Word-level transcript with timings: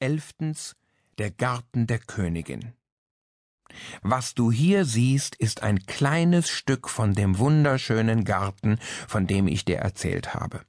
Elftens 0.00 0.76
der 1.18 1.30
Garten 1.30 1.86
der 1.86 1.98
Königin. 1.98 2.72
Was 4.02 4.34
du 4.34 4.50
hier 4.50 4.84
siehst, 4.84 5.34
ist 5.36 5.62
ein 5.62 5.84
kleines 5.86 6.48
Stück 6.48 6.88
von 6.88 7.14
dem 7.14 7.38
wunderschönen 7.38 8.24
Garten, 8.24 8.78
von 9.06 9.26
dem 9.26 9.46
ich 9.46 9.64
dir 9.64 9.78
erzählt 9.78 10.34
habe. 10.34 10.62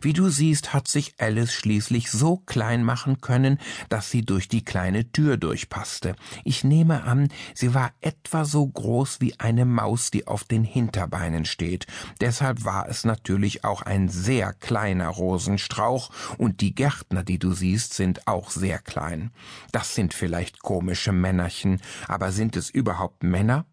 Wie 0.00 0.12
du 0.12 0.28
siehst, 0.28 0.72
hat 0.72 0.88
sich 0.88 1.14
Alice 1.18 1.52
schließlich 1.52 2.10
so 2.10 2.36
klein 2.36 2.84
machen 2.84 3.20
können, 3.20 3.58
dass 3.88 4.10
sie 4.10 4.22
durch 4.22 4.48
die 4.48 4.64
kleine 4.64 5.10
Tür 5.12 5.36
durchpasste. 5.36 6.16
Ich 6.44 6.64
nehme 6.64 7.04
an, 7.04 7.28
sie 7.54 7.74
war 7.74 7.92
etwa 8.00 8.44
so 8.44 8.66
groß 8.66 9.20
wie 9.20 9.38
eine 9.38 9.64
Maus, 9.64 10.10
die 10.10 10.26
auf 10.26 10.44
den 10.44 10.64
Hinterbeinen 10.64 11.44
steht. 11.44 11.86
Deshalb 12.20 12.64
war 12.64 12.88
es 12.88 13.04
natürlich 13.04 13.64
auch 13.64 13.82
ein 13.82 14.08
sehr 14.08 14.52
kleiner 14.52 15.08
Rosenstrauch, 15.08 16.10
und 16.38 16.60
die 16.60 16.74
Gärtner, 16.74 17.22
die 17.22 17.38
du 17.38 17.52
siehst, 17.52 17.94
sind 17.94 18.26
auch 18.26 18.50
sehr 18.50 18.78
klein. 18.78 19.30
Das 19.72 19.94
sind 19.94 20.14
vielleicht 20.14 20.60
komische 20.60 21.12
Männerchen, 21.12 21.80
aber 22.08 22.32
sind 22.32 22.56
es 22.56 22.70
überhaupt 22.70 23.22
Männer? 23.22 23.66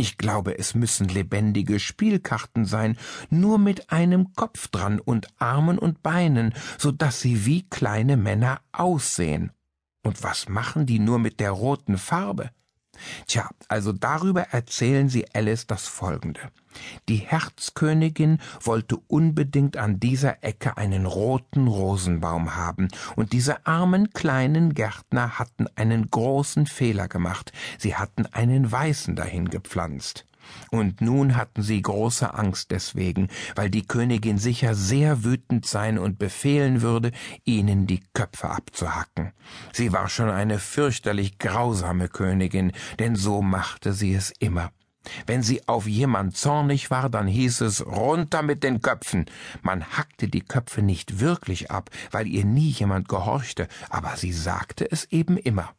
Ich 0.00 0.16
glaube, 0.16 0.56
es 0.56 0.76
müssen 0.76 1.08
lebendige 1.08 1.80
Spielkarten 1.80 2.64
sein, 2.64 2.96
nur 3.30 3.58
mit 3.58 3.90
einem 3.90 4.32
Kopf 4.34 4.68
dran 4.68 5.00
und 5.00 5.26
Armen 5.38 5.76
und 5.76 6.04
Beinen, 6.04 6.54
so 6.78 6.92
dass 6.92 7.20
sie 7.20 7.44
wie 7.46 7.68
kleine 7.68 8.16
Männer 8.16 8.60
aussehen. 8.70 9.50
Und 10.04 10.22
was 10.22 10.48
machen 10.48 10.86
die 10.86 11.00
nur 11.00 11.18
mit 11.18 11.40
der 11.40 11.50
roten 11.50 11.98
Farbe? 11.98 12.50
Tja, 13.26 13.48
also 13.68 13.92
darüber 13.92 14.42
erzählen 14.50 15.08
sie 15.08 15.26
Alice 15.34 15.66
das 15.66 15.86
folgende. 15.86 16.40
Die 17.08 17.16
Herzkönigin 17.16 18.38
wollte 18.60 18.96
unbedingt 19.08 19.76
an 19.76 19.98
dieser 19.98 20.44
Ecke 20.44 20.76
einen 20.76 21.06
roten 21.06 21.66
Rosenbaum 21.66 22.54
haben, 22.54 22.88
und 23.16 23.32
diese 23.32 23.66
armen 23.66 24.12
kleinen 24.12 24.74
Gärtner 24.74 25.38
hatten 25.38 25.66
einen 25.76 26.10
großen 26.10 26.66
Fehler 26.66 27.08
gemacht, 27.08 27.52
sie 27.78 27.96
hatten 27.96 28.26
einen 28.26 28.70
weißen 28.70 29.16
dahin 29.16 29.48
gepflanzt. 29.48 30.27
Und 30.70 31.00
nun 31.00 31.36
hatten 31.36 31.62
sie 31.62 31.80
große 31.80 32.34
Angst 32.34 32.70
deswegen, 32.70 33.28
weil 33.54 33.70
die 33.70 33.86
Königin 33.86 34.38
sicher 34.38 34.74
sehr 34.74 35.24
wütend 35.24 35.66
sein 35.66 35.98
und 35.98 36.18
befehlen 36.18 36.82
würde, 36.82 37.12
ihnen 37.44 37.86
die 37.86 38.02
Köpfe 38.12 38.50
abzuhacken. 38.50 39.32
Sie 39.72 39.92
war 39.92 40.08
schon 40.08 40.30
eine 40.30 40.58
fürchterlich 40.58 41.38
grausame 41.38 42.08
Königin, 42.08 42.72
denn 42.98 43.16
so 43.16 43.42
machte 43.42 43.92
sie 43.92 44.14
es 44.14 44.32
immer. 44.38 44.70
Wenn 45.26 45.42
sie 45.42 45.66
auf 45.68 45.86
jemand 45.86 46.36
zornig 46.36 46.90
war, 46.90 47.08
dann 47.08 47.26
hieß 47.26 47.62
es 47.62 47.86
runter 47.86 48.42
mit 48.42 48.62
den 48.62 48.82
Köpfen. 48.82 49.26
Man 49.62 49.84
hackte 49.84 50.28
die 50.28 50.42
Köpfe 50.42 50.82
nicht 50.82 51.20
wirklich 51.20 51.70
ab, 51.70 51.90
weil 52.10 52.26
ihr 52.26 52.44
nie 52.44 52.70
jemand 52.70 53.08
gehorchte, 53.08 53.68
aber 53.88 54.16
sie 54.16 54.32
sagte 54.32 54.90
es 54.90 55.04
eben 55.10 55.36
immer 55.36 55.72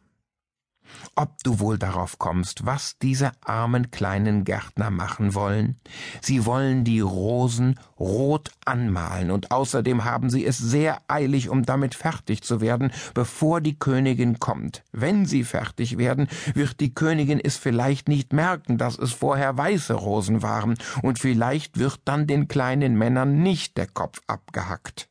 ob 1.16 1.44
du 1.44 1.60
wohl 1.60 1.78
darauf 1.78 2.20
kommst, 2.20 2.66
was 2.66 2.98
diese 3.00 3.32
armen 3.42 3.92
kleinen 3.92 4.44
Gärtner 4.44 4.90
machen 4.90 5.34
wollen? 5.34 5.78
Sie 6.22 6.46
wollen 6.46 6.84
die 6.84 7.00
Rosen 7.00 7.80
rot 8.00 8.52
anmalen, 8.66 9.32
und 9.32 9.52
außerdem 9.52 10.06
haben 10.06 10.30
sie 10.30 10.46
es 10.46 10.58
sehr 10.58 11.02
eilig, 11.08 11.50
um 11.50 11.64
damit 11.64 11.96
fertig 11.96 12.42
zu 12.44 12.62
werden, 12.62 12.92
bevor 13.14 13.62
die 13.62 13.78
Königin 13.78 14.40
kommt. 14.40 14.84
Wenn 14.92 15.26
sie 15.26 15.44
fertig 15.44 15.98
werden, 15.98 16.28
wird 16.54 16.80
die 16.80 16.94
Königin 16.94 17.40
es 17.40 17.58
vielleicht 17.58 18.08
nicht 18.08 18.34
merken, 18.34 18.78
dass 18.78 18.98
es 18.98 19.12
vorher 19.12 19.58
weiße 19.58 19.94
Rosen 19.94 20.42
waren, 20.42 20.78
und 21.02 21.20
vielleicht 21.20 21.78
wird 21.78 22.00
dann 22.06 22.28
den 22.28 22.48
kleinen 22.48 22.98
Männern 22.98 23.42
nicht 23.42 23.78
der 23.78 23.88
Kopf 23.88 24.22
abgehackt. 24.28 25.10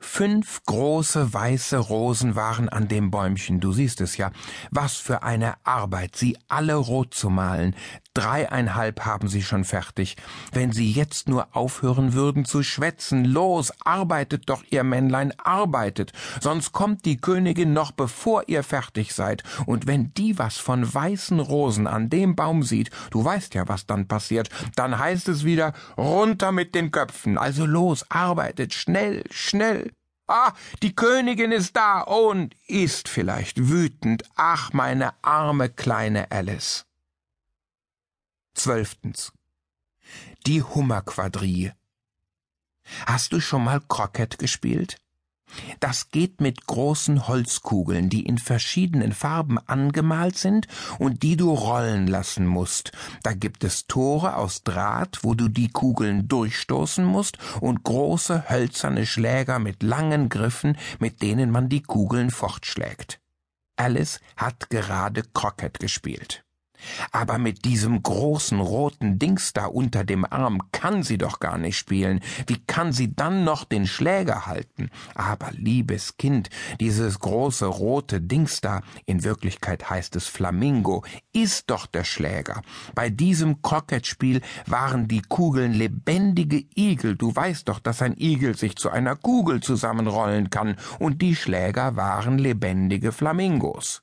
Fünf 0.00 0.62
große 0.64 1.32
weiße 1.32 1.78
Rosen 1.78 2.34
waren 2.36 2.68
an 2.68 2.88
dem 2.88 3.10
Bäumchen, 3.10 3.60
du 3.60 3.72
siehst 3.72 4.00
es 4.00 4.16
ja. 4.16 4.30
Was 4.70 4.96
für 4.96 5.22
eine 5.22 5.54
Arbeit, 5.64 6.16
sie 6.16 6.36
alle 6.48 6.74
rot 6.74 7.14
zu 7.14 7.30
malen. 7.30 7.74
Dreieinhalb 8.16 9.04
haben 9.04 9.28
sie 9.28 9.42
schon 9.42 9.64
fertig. 9.64 10.16
Wenn 10.50 10.72
sie 10.72 10.90
jetzt 10.90 11.28
nur 11.28 11.54
aufhören 11.54 12.14
würden 12.14 12.46
zu 12.46 12.62
schwätzen, 12.62 13.26
los, 13.26 13.72
arbeitet 13.84 14.48
doch, 14.48 14.64
ihr 14.70 14.84
Männlein, 14.84 15.34
arbeitet, 15.38 16.12
sonst 16.40 16.72
kommt 16.72 17.04
die 17.04 17.18
Königin 17.18 17.74
noch 17.74 17.92
bevor 17.92 18.44
ihr 18.46 18.62
fertig 18.62 19.12
seid, 19.14 19.42
und 19.66 19.86
wenn 19.86 20.14
die 20.14 20.38
was 20.38 20.56
von 20.56 20.94
weißen 20.94 21.40
Rosen 21.40 21.86
an 21.86 22.08
dem 22.08 22.36
Baum 22.36 22.62
sieht, 22.62 22.90
du 23.10 23.22
weißt 23.22 23.52
ja, 23.52 23.68
was 23.68 23.84
dann 23.84 24.08
passiert, 24.08 24.48
dann 24.76 24.98
heißt 24.98 25.28
es 25.28 25.44
wieder 25.44 25.74
runter 25.98 26.52
mit 26.52 26.74
den 26.74 26.90
Köpfen, 26.90 27.36
also 27.36 27.66
los, 27.66 28.06
arbeitet, 28.08 28.72
schnell, 28.72 29.24
schnell. 29.30 29.92
Ah, 30.26 30.52
die 30.82 30.94
Königin 30.94 31.52
ist 31.52 31.76
da 31.76 32.00
und 32.00 32.56
ist 32.66 33.08
vielleicht 33.08 33.68
wütend. 33.68 34.24
Ach, 34.34 34.72
meine 34.72 35.14
arme 35.22 35.68
kleine 35.68 36.30
Alice. 36.30 36.84
Zwölftens. 38.54 39.32
Die 40.46 40.62
Hummerquadrille. 40.62 41.76
Hast 43.06 43.32
du 43.32 43.40
schon 43.40 43.64
mal 43.64 43.80
Croquet 43.80 44.38
gespielt? 44.38 44.96
Das 45.80 46.10
geht 46.10 46.40
mit 46.40 46.66
großen 46.66 47.28
Holzkugeln, 47.28 48.08
die 48.08 48.26
in 48.26 48.38
verschiedenen 48.38 49.12
Farben 49.12 49.58
angemalt 49.58 50.36
sind 50.36 50.66
und 50.98 51.22
die 51.22 51.36
du 51.36 51.52
rollen 51.52 52.06
lassen 52.06 52.46
musst. 52.46 52.92
Da 53.22 53.32
gibt 53.32 53.64
es 53.64 53.86
Tore 53.86 54.36
aus 54.36 54.62
Draht, 54.62 55.18
wo 55.22 55.34
du 55.34 55.48
die 55.48 55.68
Kugeln 55.68 56.28
durchstoßen 56.28 57.04
musst, 57.04 57.38
und 57.60 57.84
große 57.84 58.48
hölzerne 58.48 59.06
Schläger 59.06 59.58
mit 59.58 59.82
langen 59.82 60.28
Griffen, 60.28 60.76
mit 60.98 61.22
denen 61.22 61.50
man 61.50 61.68
die 61.68 61.82
Kugeln 61.82 62.30
fortschlägt. 62.30 63.20
Alice 63.76 64.20
hat 64.36 64.70
gerade 64.70 65.22
Croquet 65.34 65.78
gespielt. 65.78 66.45
Aber 67.12 67.38
mit 67.38 67.64
diesem 67.64 68.02
großen 68.02 68.60
roten 68.60 69.18
Dings 69.18 69.52
da 69.52 69.66
unter 69.66 70.04
dem 70.04 70.24
Arm 70.24 70.60
kann 70.72 71.02
sie 71.02 71.18
doch 71.18 71.40
gar 71.40 71.58
nicht 71.58 71.76
spielen. 71.76 72.20
Wie 72.46 72.58
kann 72.66 72.92
sie 72.92 73.14
dann 73.14 73.44
noch 73.44 73.64
den 73.64 73.86
Schläger 73.86 74.46
halten? 74.46 74.90
Aber 75.14 75.50
liebes 75.52 76.16
Kind, 76.16 76.50
dieses 76.80 77.18
große 77.18 77.66
rote 77.66 78.20
Dings 78.20 78.60
da, 78.60 78.82
in 79.04 79.24
Wirklichkeit 79.24 79.88
heißt 79.90 80.16
es 80.16 80.26
Flamingo, 80.26 81.04
ist 81.32 81.70
doch 81.70 81.86
der 81.86 82.04
Schläger. 82.04 82.62
Bei 82.94 83.10
diesem 83.10 83.62
Krokettspiel 83.62 84.40
waren 84.66 85.08
die 85.08 85.22
Kugeln 85.22 85.72
lebendige 85.72 86.64
Igel. 86.76 87.16
Du 87.16 87.34
weißt 87.34 87.68
doch, 87.68 87.80
dass 87.80 88.02
ein 88.02 88.16
Igel 88.18 88.56
sich 88.56 88.76
zu 88.76 88.90
einer 88.90 89.16
Kugel 89.16 89.60
zusammenrollen 89.60 90.50
kann, 90.50 90.76
und 90.98 91.22
die 91.22 91.36
Schläger 91.36 91.96
waren 91.96 92.38
lebendige 92.38 93.12
Flamingos. 93.12 94.02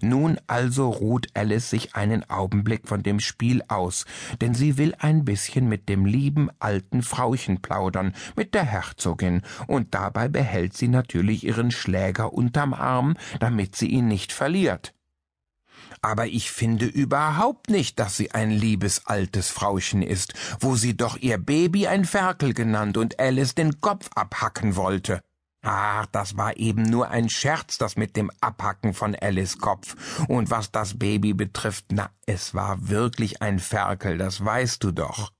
Nun 0.00 0.38
also 0.46 0.90
ruht 0.90 1.28
Alice 1.34 1.70
sich 1.70 1.94
einen 1.94 2.28
Augenblick 2.28 2.86
von 2.86 3.02
dem 3.02 3.20
Spiel 3.20 3.62
aus, 3.68 4.04
denn 4.40 4.54
sie 4.54 4.78
will 4.78 4.94
ein 4.98 5.24
bisschen 5.24 5.68
mit 5.68 5.88
dem 5.88 6.06
lieben 6.06 6.50
alten 6.58 7.02
Frauchen 7.02 7.62
plaudern, 7.62 8.14
mit 8.36 8.54
der 8.54 8.64
Herzogin, 8.64 9.42
und 9.66 9.94
dabei 9.94 10.28
behält 10.28 10.76
sie 10.76 10.88
natürlich 10.88 11.44
ihren 11.44 11.70
Schläger 11.70 12.32
unterm 12.32 12.74
Arm, 12.74 13.16
damit 13.40 13.76
sie 13.76 13.88
ihn 13.88 14.08
nicht 14.08 14.32
verliert. 14.32 14.92
Aber 16.02 16.26
ich 16.26 16.50
finde 16.50 16.86
überhaupt 16.86 17.70
nicht, 17.70 17.98
dass 17.98 18.16
sie 18.16 18.30
ein 18.32 18.50
liebes 18.50 19.06
altes 19.06 19.48
Frauchen 19.48 20.02
ist, 20.02 20.34
wo 20.60 20.76
sie 20.76 20.96
doch 20.96 21.16
ihr 21.16 21.38
Baby 21.38 21.86
ein 21.86 22.04
Ferkel 22.04 22.54
genannt 22.54 22.96
und 22.96 23.18
Alice 23.18 23.54
den 23.54 23.80
Kopf 23.80 24.10
abhacken 24.14 24.76
wollte. 24.76 25.22
Ach, 25.68 26.06
das 26.06 26.36
war 26.36 26.56
eben 26.58 26.84
nur 26.84 27.10
ein 27.10 27.28
Scherz, 27.28 27.76
das 27.76 27.96
mit 27.96 28.14
dem 28.14 28.30
Abhacken 28.40 28.94
von 28.94 29.16
Alice 29.16 29.58
Kopf. 29.58 29.96
Und 30.28 30.48
was 30.48 30.70
das 30.70 30.96
Baby 30.96 31.34
betrifft, 31.34 31.86
na, 31.90 32.08
es 32.24 32.54
war 32.54 32.88
wirklich 32.88 33.42
ein 33.42 33.58
Ferkel, 33.58 34.16
das 34.16 34.44
weißt 34.44 34.84
du 34.84 34.92
doch. 34.92 35.32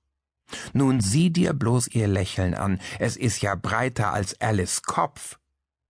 Nun 0.73 0.99
sieh 0.99 1.29
dir 1.29 1.53
bloß 1.53 1.87
ihr 1.87 2.09
Lächeln 2.09 2.55
an, 2.55 2.81
es 2.99 3.15
ist 3.15 3.41
ja 3.41 3.55
breiter 3.55 4.11
als 4.11 4.39
Alice 4.41 4.81
Kopf. 4.81 5.39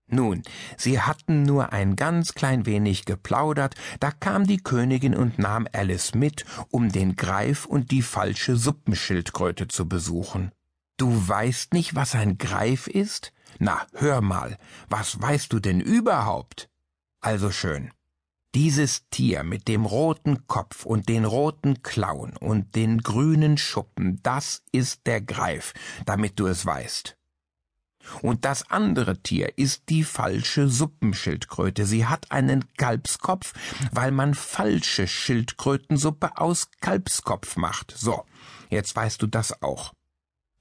Nun, 0.06 0.44
sie 0.78 1.02
hatten 1.02 1.42
nur 1.42 1.74
ein 1.74 1.96
ganz 1.96 2.36
klein 2.36 2.68
wenig 2.68 3.06
geplaudert, 3.06 3.74
da 4.00 4.12
kam 4.12 4.46
die 4.46 4.62
Königin 4.62 5.16
und 5.16 5.40
nahm 5.40 5.68
Alice 5.74 6.14
mit, 6.14 6.46
um 6.70 6.92
den 6.92 7.16
Greif 7.16 7.66
und 7.66 7.90
die 7.90 8.04
falsche 8.04 8.56
Suppenschildkröte 8.56 9.68
zu 9.68 9.90
besuchen. 9.90 10.52
Du 10.98 11.28
weißt 11.28 11.74
nicht, 11.74 11.94
was 11.94 12.16
ein 12.16 12.40
Greif 12.40 12.88
ist? 12.88 13.32
Na, 13.60 13.86
hör 13.94 14.22
mal, 14.22 14.58
was 14.90 15.22
weißt 15.22 15.54
du 15.54 15.60
denn 15.60 15.80
überhaupt? 15.80 16.70
Also 17.22 17.52
schön. 17.52 17.92
Dieses 18.56 19.08
Tier 19.10 19.44
mit 19.44 19.68
dem 19.68 19.86
roten 19.86 20.48
Kopf 20.48 20.86
und 20.86 21.08
den 21.08 21.26
roten 21.26 21.84
Klauen 21.84 22.36
und 22.36 22.76
den 22.76 23.04
grünen 23.04 23.60
Schuppen, 23.60 24.20
das 24.24 24.64
ist 24.72 25.06
der 25.06 25.22
Greif, 25.22 25.74
damit 26.06 26.40
du 26.40 26.48
es 26.48 26.66
weißt. 26.66 27.16
Und 28.24 28.46
das 28.46 28.72
andere 28.72 29.22
Tier 29.22 29.56
ist 29.58 29.90
die 29.90 30.04
falsche 30.04 30.68
Suppenschildkröte. 30.68 31.86
Sie 31.86 32.08
hat 32.08 32.32
einen 32.32 32.66
Kalbskopf, 32.78 33.54
weil 33.92 34.12
man 34.12 34.34
falsche 34.34 35.08
Schildkrötensuppe 35.08 36.38
aus 36.38 36.72
Kalbskopf 36.80 37.58
macht. 37.58 37.94
So, 37.96 38.24
jetzt 38.70 38.96
weißt 38.96 39.22
du 39.22 39.28
das 39.28 39.62
auch. 39.62 39.94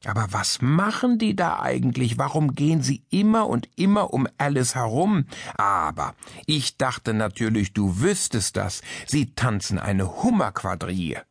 Aber 0.04 0.28
was 0.31 0.60
machen 0.60 1.19
die 1.19 1.34
da 1.34 1.60
eigentlich? 1.60 2.19
Warum 2.19 2.54
gehen 2.54 2.82
sie 2.82 3.04
immer 3.10 3.48
und 3.48 3.69
immer 3.76 4.12
um 4.12 4.28
Alice 4.38 4.75
herum? 4.75 5.26
Aber 5.56 6.14
ich 6.46 6.76
dachte 6.76 7.14
natürlich, 7.14 7.72
du 7.72 8.00
wüsstest 8.00 8.56
das. 8.56 8.82
Sie 9.06 9.34
tanzen 9.34 9.78
eine 9.78 10.22
Hummerquadrille. 10.22 11.22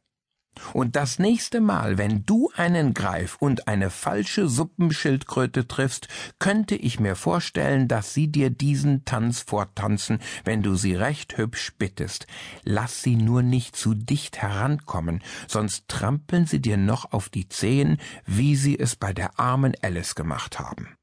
Und 0.73 0.95
das 0.95 1.19
nächste 1.19 1.61
Mal, 1.61 1.97
wenn 1.97 2.25
du 2.25 2.49
einen 2.55 2.93
Greif 2.93 3.37
und 3.39 3.67
eine 3.67 3.89
falsche 3.89 4.47
Suppenschildkröte 4.47 5.67
triffst, 5.67 6.07
könnte 6.39 6.75
ich 6.75 6.99
mir 6.99 7.15
vorstellen, 7.15 7.87
dass 7.87 8.13
sie 8.13 8.27
dir 8.27 8.49
diesen 8.49 9.05
Tanz 9.05 9.41
vortanzen, 9.41 10.19
wenn 10.43 10.61
du 10.61 10.75
sie 10.75 10.95
recht 10.95 11.37
hübsch 11.37 11.73
bittest. 11.77 12.27
Lass 12.63 13.01
sie 13.01 13.15
nur 13.15 13.41
nicht 13.41 13.75
zu 13.75 13.93
dicht 13.93 14.41
herankommen, 14.41 15.21
sonst 15.47 15.87
trampeln 15.87 16.45
sie 16.45 16.61
dir 16.61 16.77
noch 16.77 17.11
auf 17.11 17.29
die 17.29 17.47
Zehen, 17.49 17.97
wie 18.25 18.55
sie 18.55 18.77
es 18.79 18.95
bei 18.95 19.13
der 19.13 19.39
armen 19.39 19.73
Alice 19.81 20.15
gemacht 20.15 20.59
haben. 20.59 20.97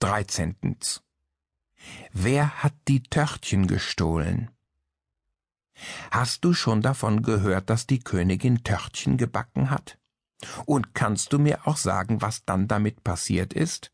13. 0.00 0.56
Wer 2.12 2.62
hat 2.62 2.74
die 2.88 3.02
Törtchen 3.02 3.66
gestohlen? 3.66 4.50
Hast 6.10 6.44
du 6.44 6.54
schon 6.54 6.82
davon 6.82 7.22
gehört, 7.22 7.70
dass 7.70 7.86
die 7.86 8.00
Königin 8.00 8.64
Törtchen 8.64 9.16
gebacken 9.16 9.70
hat? 9.70 9.98
Und 10.66 10.94
kannst 10.94 11.32
du 11.32 11.38
mir 11.38 11.66
auch 11.66 11.76
sagen, 11.76 12.20
was 12.20 12.44
dann 12.44 12.68
damit 12.68 13.04
passiert 13.04 13.52
ist? 13.52 13.91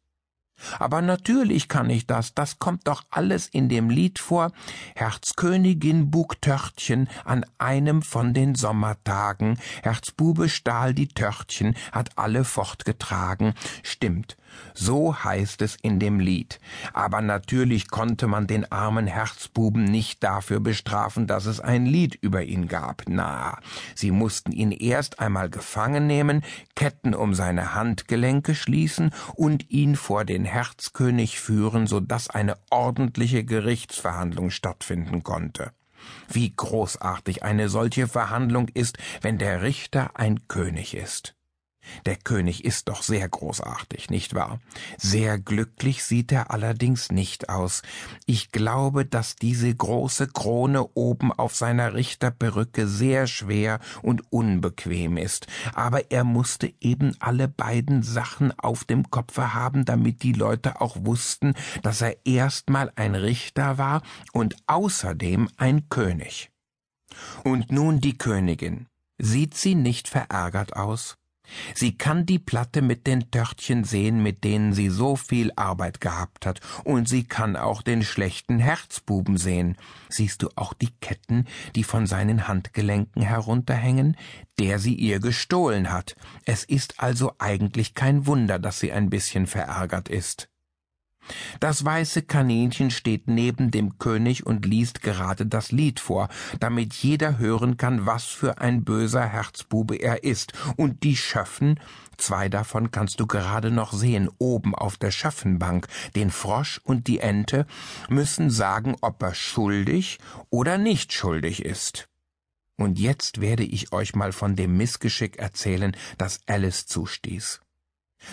Aber 0.79 1.03
natürlich 1.03 1.69
kann 1.69 1.91
ich 1.91 2.07
das, 2.07 2.35
das 2.35 2.59
kommt 2.59 2.87
doch 2.87 3.05
alles 3.11 3.49
in 3.49 3.69
dem 3.69 3.91
Lied 3.91 4.19
vor. 4.19 4.53
Herzkönigin 4.95 6.11
bug 6.11 6.41
Törtchen 6.41 7.09
an 7.25 7.45
einem 7.59 8.03
von 8.03 8.35
den 8.35 8.55
Sommertagen, 8.55 9.59
Herzbube 9.83 10.49
stahl 10.49 10.95
die 10.95 11.09
Törtchen, 11.09 11.75
hat 11.93 12.11
alle 12.17 12.45
fortgetragen. 12.45 13.55
Stimmt, 13.83 14.37
so 14.75 15.15
heißt 15.25 15.63
es 15.63 15.77
in 15.77 15.99
dem 15.99 16.21
Lied. 16.21 16.61
Aber 16.93 17.21
natürlich 17.21 17.89
konnte 17.89 18.27
man 18.27 18.47
den 18.47 18.71
armen 18.71 19.07
Herzbuben 19.07 19.85
nicht 19.85 20.23
dafür 20.23 20.61
bestrafen, 20.61 21.27
dass 21.27 21.47
es 21.47 21.61
ein 21.61 21.87
Lied 21.87 22.17
über 22.21 22.43
ihn 22.45 22.69
gab. 22.69 23.03
Na, 23.09 23.59
sie 23.95 24.11
mussten 24.11 24.53
ihn 24.53 24.73
erst 24.73 25.21
einmal 25.21 25.51
gefangen 25.51 26.07
nehmen, 26.07 26.43
Ketten 26.75 27.15
um 27.15 27.35
seine 27.35 27.75
Handgelenke 27.75 28.55
schließen 28.55 29.13
und 29.35 29.71
ihn 29.71 29.97
vor 29.97 30.25
den 30.25 30.45
Herzkönig 30.49 31.39
führen, 31.39 31.87
so 31.87 32.01
dass 32.01 32.29
eine 32.29 32.57
ordentliche 32.71 33.45
Gerichtsverhandlung 33.45 34.51
stattfinden 34.51 35.23
konnte. 35.23 35.73
Wie 36.29 36.53
großartig 36.55 37.43
eine 37.43 37.69
solche 37.69 38.09
Verhandlung 38.09 38.69
ist, 38.69 38.99
wenn 39.21 39.39
der 39.39 39.63
Richter 39.63 40.13
ein 40.15 40.49
König 40.49 40.95
ist. 40.97 41.38
Der 42.07 42.17
König 42.17 42.65
ist 42.65 42.89
doch 42.89 43.03
sehr 43.03 43.29
großartig, 43.29 44.11
nicht 44.11 44.35
wahr? 44.35 44.61
Sehr 44.99 45.39
glücklich 45.39 46.05
sieht 46.05 46.33
er 46.33 46.51
allerdings 46.51 47.11
nicht 47.11 47.49
aus. 47.49 47.83
Ich 48.27 48.53
glaube, 48.53 49.05
dass 49.05 49.37
diese 49.37 49.75
große 49.75 50.29
Krone 50.29 50.87
oben 50.95 51.33
auf 51.33 51.55
seiner 51.55 51.95
Richterperücke 51.95 52.87
sehr 52.87 53.27
schwer 53.27 53.81
und 54.03 54.33
unbequem 54.33 55.17
ist, 55.17 55.47
aber 55.75 56.11
er 56.11 56.25
musste 56.25 56.73
eben 56.81 57.17
alle 57.21 57.49
beiden 57.49 58.03
Sachen 58.03 58.59
auf 58.59 58.85
dem 58.85 59.11
Kopfe 59.11 59.55
haben, 59.55 59.85
damit 59.85 60.23
die 60.23 60.33
Leute 60.33 60.81
auch 60.81 60.97
wussten, 61.01 61.55
dass 61.83 62.01
er 62.01 62.17
erstmal 62.25 62.93
ein 62.97 63.15
Richter 63.15 63.79
war 63.79 64.03
und 64.33 64.57
außerdem 64.67 65.49
ein 65.57 65.89
König. 65.89 66.51
Und 67.45 67.73
nun 67.73 68.01
die 68.01 68.17
Königin. 68.17 68.87
Sieht 69.19 69.55
sie 69.55 69.75
nicht 69.75 70.09
verärgert 70.09 70.77
aus? 70.77 71.18
Sie 71.75 71.97
kann 71.97 72.27
die 72.27 72.39
Platte 72.39 72.83
mit 72.83 73.07
den 73.07 73.31
Törtchen 73.31 73.85
sehen, 73.85 74.23
mit 74.23 74.45
denen 74.45 74.73
sie 74.73 74.89
so 74.89 75.17
viel 75.17 75.53
Arbeit 75.57 76.01
gehabt 76.01 76.47
hat, 76.47 76.61
und 76.85 77.09
sie 77.09 77.25
kann 77.25 77.57
auch 77.57 77.83
den 77.83 78.03
schlechten 78.03 78.59
Herzbuben 78.59 79.37
sehen. 79.37 79.77
Siehst 80.09 80.43
du 80.43 80.49
auch 80.57 80.73
die 80.73 80.93
Ketten, 81.01 81.47
die 81.75 81.85
von 81.85 82.07
seinen 82.07 82.49
Handgelenken 82.49 83.23
herunterhängen, 83.23 84.17
der 84.59 84.79
sie 84.79 84.95
ihr 84.95 85.21
gestohlen 85.21 85.93
hat. 85.93 86.17
Es 86.45 86.65
ist 86.65 87.01
also 87.01 87.33
eigentlich 87.39 87.95
kein 87.95 88.27
Wunder, 88.27 88.59
dass 88.59 88.81
sie 88.81 88.93
ein 88.93 89.11
bisschen 89.11 89.47
verärgert 89.47 90.09
ist. 90.09 90.49
Das 91.61 91.85
weiße 91.85 92.23
Kaninchen 92.23 92.91
steht 92.91 93.29
neben 93.29 93.71
dem 93.71 93.99
König 93.99 94.47
und 94.47 94.65
liest 94.65 95.03
gerade 95.03 95.47
das 95.47 95.73
Lied 95.73 96.01
vor, 96.01 96.29
damit 96.61 96.95
jeder 96.95 97.39
hören 97.39 97.77
kann, 97.77 98.07
was 98.07 98.25
für 98.25 98.59
ein 98.59 98.85
böser 98.85 99.27
Herzbube 99.27 99.97
er 99.97 100.25
ist, 100.25 100.53
und 100.77 101.03
die 101.03 101.17
Schöffen, 101.17 101.81
zwei 102.17 102.49
davon 102.49 102.91
kannst 102.91 103.21
du 103.21 103.27
gerade 103.27 103.71
noch 103.71 103.93
sehen, 103.93 104.31
oben 104.39 104.75
auf 104.75 104.97
der 104.97 105.11
Schöffenbank, 105.11 105.87
den 106.17 106.31
Frosch 106.31 106.81
und 106.85 107.07
die 107.07 107.21
Ente, 107.21 107.67
müssen 108.09 108.51
sagen, 108.51 108.97
ob 109.01 109.23
er 109.23 109.35
schuldig 109.35 110.19
oder 110.51 110.79
nicht 110.79 111.13
schuldig 111.13 111.65
ist. 111.65 112.09
Und 112.77 112.99
jetzt 112.99 113.41
werde 113.41 113.65
ich 113.65 113.93
euch 113.93 114.15
mal 114.15 114.33
von 114.33 114.55
dem 114.55 114.77
Missgeschick 114.77 115.37
erzählen, 115.39 115.97
das 116.17 116.41
Alice 116.47 116.87
zustieß. 116.87 117.61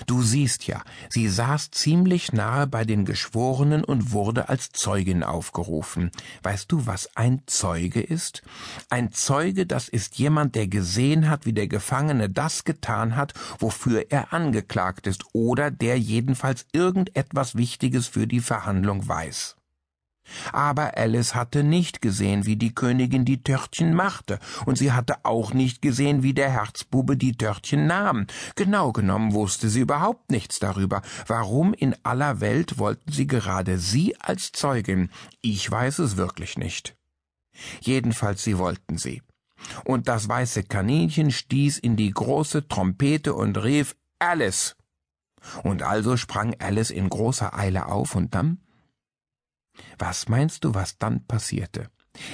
Du 0.08 0.22
siehst 0.22 0.68
ja, 0.68 0.82
sie 1.10 1.30
saß 1.30 1.72
ziemlich 1.72 2.34
nahe 2.34 2.68
bei 2.68 2.86
den 2.86 3.06
Geschworenen 3.06 3.84
und 3.84 4.12
wurde 4.12 4.50
als 4.50 4.72
Zeugin 4.72 5.24
aufgerufen. 5.24 6.12
Weißt 6.44 6.72
du, 6.72 6.86
was 6.86 7.16
ein 7.16 7.44
Zeuge 7.46 8.02
ist? 8.02 8.42
Ein 8.90 9.12
Zeuge, 9.12 9.66
das 9.66 9.88
ist 9.88 10.18
jemand, 10.18 10.56
der 10.56 10.68
gesehen 10.68 11.30
hat, 11.30 11.46
wie 11.46 11.54
der 11.54 11.68
Gefangene 11.68 12.30
das 12.30 12.64
getan 12.64 13.16
hat, 13.16 13.34
wofür 13.60 14.06
er 14.10 14.34
angeklagt 14.34 15.08
ist, 15.08 15.24
oder 15.34 15.72
der 15.72 16.00
jedenfalls 16.00 16.66
irgendetwas 16.74 17.56
Wichtiges 17.56 18.08
für 18.08 18.28
die 18.28 18.42
Verhandlung 18.42 19.08
weiß. 19.08 19.56
Aber 20.52 20.98
Alice 20.98 21.36
hatte 21.36 21.64
nicht 21.64 22.02
gesehen, 22.02 22.46
wie 22.46 22.56
die 22.56 22.74
Königin 22.74 23.26
die 23.26 23.44
Törtchen 23.44 23.94
machte, 23.94 24.40
und 24.66 24.78
sie 24.78 24.92
hatte 24.92 25.24
auch 25.24 25.54
nicht 25.54 25.82
gesehen, 25.82 26.24
wie 26.24 26.34
der 26.34 26.50
Herzbube 26.50 27.18
die 27.18 27.38
Törtchen 27.38 27.88
nahm. 27.88 28.28
Genau 28.56 28.92
genommen 28.92 29.34
wusste 29.34 29.70
sie 29.70 29.82
überhaupt 29.82 30.32
nichts 30.32 30.60
darüber. 30.60 31.02
Warum 31.28 31.74
in 31.74 31.96
aller 32.04 32.42
Welt 32.42 32.78
wollten 32.78 33.12
sie 33.12 33.28
gerade 33.28 33.78
sie 33.78 34.16
als 34.20 34.52
Zeugin? 34.52 35.10
Ich 35.42 35.70
weiß 35.70 36.00
es 36.00 36.18
wirklich 36.18 36.58
nicht. 36.58 36.96
Jedenfalls 37.82 38.44
sie 38.44 38.58
wollten 38.58 38.98
sie. 38.98 39.22
Und 39.84 40.08
das 40.08 40.28
weiße 40.28 40.64
Kaninchen 40.64 41.32
stieß 41.32 41.80
in 41.80 41.96
die 41.96 42.12
große 42.12 42.68
Trompete 42.68 43.34
und 43.34 43.58
rief 43.64 43.96
Alice. 44.20 44.76
Und 45.64 45.84
also 45.84 46.18
sprang 46.18 46.56
Alice 46.60 46.90
in 46.90 47.10
großer 47.10 47.58
Eile 47.58 47.88
auf, 47.88 48.16
und 48.16 48.34
dann 48.36 48.60
was 49.98 50.30
meinst 50.30 50.64
du, 50.64 50.74
was 50.74 50.98
dann 50.98 51.26
passierte? 51.26 51.90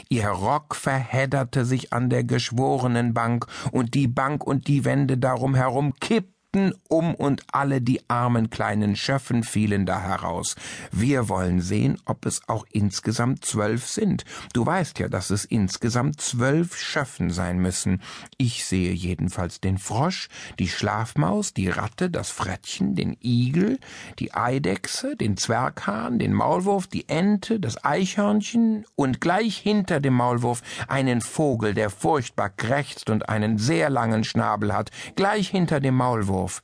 Ihr 0.10 0.28
Rock 0.28 0.76
verhedderte 0.76 1.66
sich 1.66 1.92
an 1.92 2.10
der 2.10 2.24
Geschworenenbank, 2.24 3.48
und 3.72 3.94
die 3.96 4.08
Bank 4.08 4.46
und 4.46 4.68
die 4.68 4.86
Wände 4.86 5.18
darum 5.18 5.56
herum 5.56 5.94
kippten 6.00 6.41
kippten 6.52 6.74
um 6.88 7.16
und 7.16 7.44
alle 7.52 7.82
die 7.82 8.02
armen 8.10 8.50
kleinen 8.50 8.96
Schöffen 8.96 9.44
fielen 9.44 9.86
da 9.86 10.02
heraus. 10.02 10.56
Wir 10.92 11.30
wollen 11.30 11.62
sehen, 11.62 11.98
ob 12.06 12.26
es 12.26 12.42
auch 12.48 12.66
insgesamt 12.72 13.46
zwölf 13.46 13.88
sind. 13.88 14.26
Du 14.54 14.66
weißt 14.66 15.00
ja, 15.00 15.08
dass 15.08 15.30
es 15.30 15.46
insgesamt 15.46 16.20
zwölf 16.20 16.78
Schöffen 16.78 17.30
sein 17.30 17.60
müssen. 17.60 18.02
Ich 18.38 18.66
sehe 18.66 18.92
jedenfalls 18.92 19.62
den 19.62 19.78
Frosch, 19.78 20.28
die 20.60 20.68
Schlafmaus, 20.68 21.54
die 21.54 21.70
Ratte, 21.70 22.10
das 22.10 22.30
Frettchen, 22.30 22.96
den 22.96 23.18
Igel, 23.22 23.80
die 24.20 24.34
Eidechse, 24.34 25.16
den 25.16 25.38
Zwerghahn, 25.38 26.20
den 26.20 26.34
Maulwurf, 26.34 26.88
die 26.88 27.08
Ente, 27.08 27.60
das 27.60 27.84
Eichhörnchen 27.84 28.86
und 28.96 29.22
gleich 29.22 29.58
hinter 29.58 30.00
dem 30.00 30.14
Maulwurf 30.14 30.62
einen 30.88 31.22
Vogel, 31.22 31.74
der 31.74 31.90
furchtbar 31.90 32.50
krächzt 32.50 33.10
und 33.10 33.30
einen 33.30 33.58
sehr 33.58 33.90
langen 33.90 34.24
Schnabel 34.24 34.74
hat, 34.74 34.92
gleich 35.16 35.50
hinter 35.50 35.80
dem 35.80 35.96
Maulwurf 35.96 36.41
Maulwurf. 36.42 36.62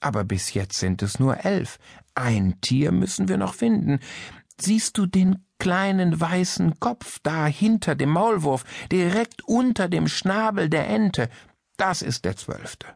Aber 0.00 0.24
bis 0.24 0.54
jetzt 0.54 0.78
sind 0.78 1.02
es 1.02 1.20
nur 1.20 1.44
elf. 1.44 1.78
Ein 2.14 2.60
Tier 2.60 2.92
müssen 2.92 3.28
wir 3.28 3.36
noch 3.36 3.54
finden. 3.54 4.00
Siehst 4.60 4.98
du 4.98 5.06
den 5.06 5.46
kleinen 5.58 6.20
weißen 6.20 6.80
Kopf 6.80 7.20
da 7.22 7.46
hinter 7.46 7.94
dem 7.94 8.10
Maulwurf, 8.10 8.64
direkt 8.90 9.42
unter 9.46 9.88
dem 9.88 10.08
Schnabel 10.08 10.68
der 10.68 10.88
Ente? 10.88 11.28
Das 11.76 12.02
ist 12.02 12.24
der 12.24 12.36
zwölfte. 12.36 12.86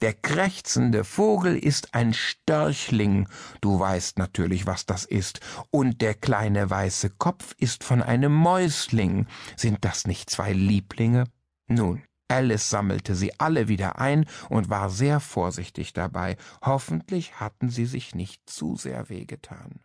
Der 0.00 0.14
krächzende 0.14 1.04
Vogel 1.04 1.56
ist 1.56 1.94
ein 1.94 2.14
Störchling, 2.14 3.28
du 3.60 3.78
weißt 3.78 4.18
natürlich, 4.18 4.66
was 4.66 4.86
das 4.86 5.04
ist, 5.04 5.40
und 5.70 6.00
der 6.00 6.14
kleine 6.14 6.70
weiße 6.70 7.10
Kopf 7.10 7.54
ist 7.58 7.84
von 7.84 8.00
einem 8.02 8.32
Mäusling. 8.32 9.26
Sind 9.56 9.84
das 9.84 10.06
nicht 10.06 10.30
zwei 10.30 10.52
Lieblinge? 10.52 11.24
Nun, 11.66 12.02
Alice 12.28 12.70
sammelte 12.70 13.14
sie 13.14 13.38
alle 13.38 13.68
wieder 13.68 13.98
ein 13.98 14.26
und 14.48 14.70
war 14.70 14.90
sehr 14.90 15.20
vorsichtig 15.20 15.92
dabei. 15.92 16.36
Hoffentlich 16.62 17.38
hatten 17.40 17.68
sie 17.68 17.86
sich 17.86 18.14
nicht 18.14 18.48
zu 18.48 18.76
sehr 18.76 19.08
wehgetan. 19.08 19.83